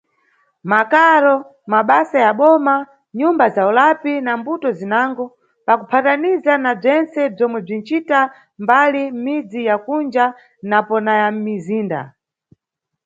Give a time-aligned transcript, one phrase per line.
[0.65, 5.25] Mʼmakaro, mʼmabasa ya boma, nʼnyumba za ulapi na mbuto zinango,
[5.65, 8.19] pakuphataniza na bzentse bzomwe bzinʼcita
[8.63, 10.25] mbali mʼmidzi ya kunja
[10.69, 12.01] napo na ya mʼmizinda.